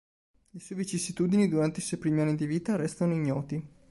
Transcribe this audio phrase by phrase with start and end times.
[0.55, 3.63] Le sue vicissitudini durante i suoi primi anni di vita restano ignoti.